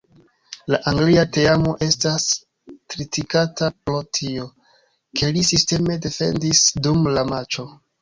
[0.75, 2.25] La Anglia teamo estas
[2.95, 4.49] kritikata pro tio,
[5.21, 7.73] ke li sisteme defendis dum la matĉo.